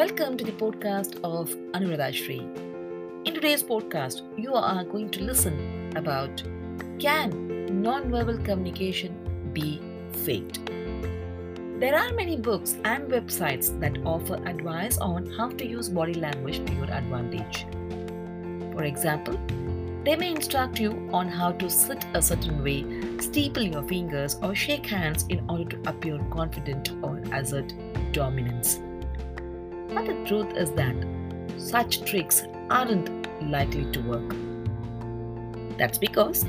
[0.00, 2.38] Welcome to the podcast of Anuradha Shri.
[3.26, 6.42] In today's podcast, you are going to listen about
[6.98, 9.12] can non-verbal communication
[9.52, 9.78] be
[10.24, 10.64] faked?
[11.80, 16.64] There are many books and websites that offer advice on how to use body language
[16.64, 17.66] to your advantage.
[18.72, 19.38] For example,
[20.06, 22.86] they may instruct you on how to sit a certain way,
[23.20, 27.74] steeple your fingers, or shake hands in order to appear confident or assert
[28.12, 28.80] dominance.
[29.94, 30.94] But the truth is that
[31.56, 33.10] such tricks aren't
[33.42, 34.34] likely to work.
[35.78, 36.44] That's because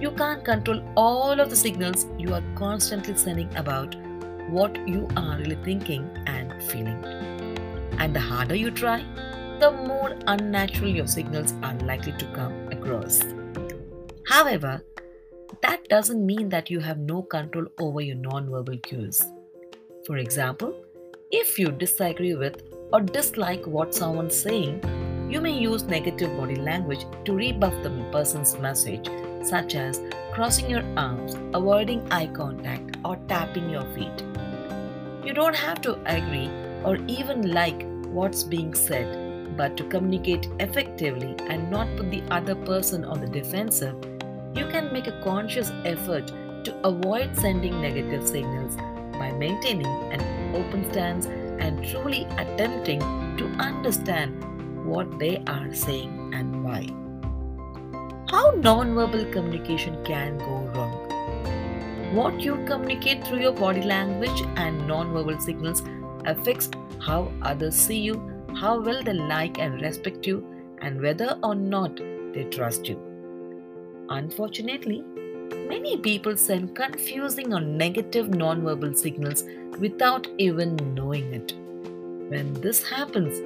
[0.00, 3.96] you can't control all of the signals you are constantly sending about
[4.50, 7.02] what you are really thinking and feeling.
[7.98, 9.04] And the harder you try,
[9.60, 13.20] the more unnatural your signals are likely to come across.
[14.28, 14.82] However,
[15.62, 19.22] that doesn't mean that you have no control over your nonverbal cues.
[20.06, 20.84] For example,
[21.30, 24.80] if you disagree with or dislike what someone's saying,
[25.28, 29.10] you may use negative body language to rebuff the person's message,
[29.42, 30.00] such as
[30.32, 34.22] crossing your arms, avoiding eye contact, or tapping your feet.
[35.24, 36.48] You don't have to agree
[36.84, 42.54] or even like what's being said, but to communicate effectively and not put the other
[42.54, 43.96] person on the defensive,
[44.54, 46.28] you can make a conscious effort
[46.62, 48.76] to avoid sending negative signals
[49.18, 51.26] by maintaining an open stance
[51.64, 53.00] and truly attempting
[53.38, 54.50] to understand
[54.84, 56.82] what they are saying and why.
[58.28, 60.94] How nonverbal communication can go wrong.
[62.14, 65.82] What you communicate through your body language and nonverbal signals
[66.24, 66.70] affects
[67.06, 68.14] how others see you,
[68.60, 70.46] how well they like and respect you,
[70.80, 71.96] and whether or not
[72.34, 73.00] they trust you.
[74.10, 75.02] Unfortunately,
[75.68, 79.44] many people send confusing or negative nonverbal signals
[79.78, 81.52] without even knowing it.
[82.30, 83.40] When this happens,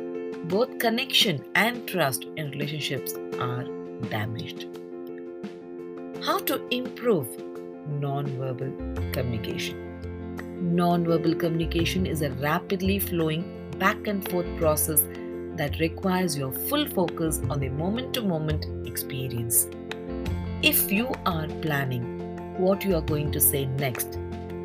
[0.50, 3.64] both connection and trust in relationships are
[4.08, 4.67] damaged.
[6.24, 7.27] How to improve
[8.01, 9.85] nonverbal communication?
[10.74, 13.45] Nonverbal communication is a rapidly flowing
[13.79, 15.02] back and forth process
[15.56, 19.67] that requires your full focus on the moment to moment experience.
[20.61, 22.02] If you are planning
[22.58, 24.19] what you are going to say next,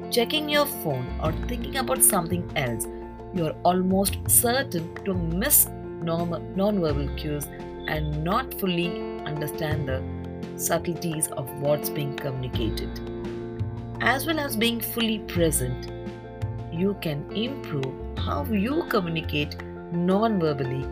[0.10, 2.88] checking your phone, or thinking about something else,
[3.36, 5.68] you are almost certain to miss
[6.02, 7.46] non-verbal cues
[7.88, 8.90] and not fully
[9.26, 10.02] understand the
[10.58, 12.90] subtleties of what's being communicated.
[14.02, 15.92] As well as being fully present,
[16.72, 19.62] you can improve how you communicate
[19.92, 20.88] non-verbally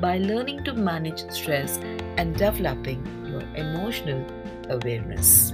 [0.00, 1.78] by learning to manage stress
[2.16, 3.04] and developing
[3.40, 4.24] your emotional
[4.70, 5.52] awareness.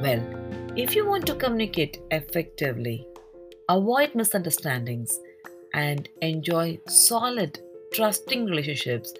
[0.00, 0.22] Well,
[0.76, 3.06] if you want to communicate effectively,
[3.68, 5.18] avoid misunderstandings,
[5.74, 7.60] and enjoy solid,
[7.92, 9.14] trusting relationships,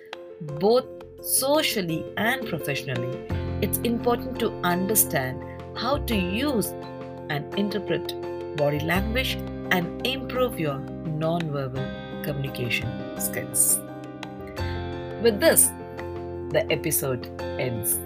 [0.58, 0.84] both
[1.22, 3.18] socially and professionally,
[3.62, 5.42] it's important to understand
[5.76, 6.68] how to use
[7.28, 8.14] and interpret
[8.56, 9.34] body language
[9.70, 11.86] and improve your non-verbal
[12.24, 12.88] communication
[13.20, 13.78] skills.
[15.22, 15.70] With this,
[16.50, 17.26] the episode
[17.58, 17.98] ends.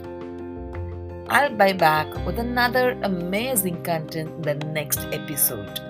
[1.28, 5.80] I'll be back with another amazing content in the next episode.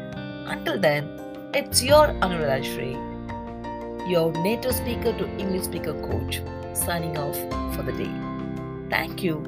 [0.47, 1.05] Until then,
[1.53, 2.65] it's your Anuradha
[4.09, 6.43] your native speaker to English speaker coach,
[6.75, 7.37] signing off
[7.75, 8.13] for the day.
[8.91, 9.41] Thank you.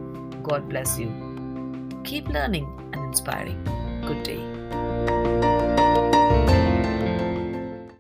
[0.43, 1.11] God bless you.
[2.05, 3.63] Keep learning and inspiring.
[4.07, 5.56] Good day.